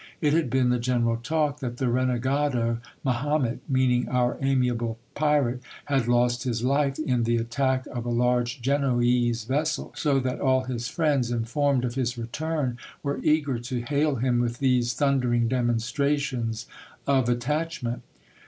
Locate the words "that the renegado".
1.59-2.79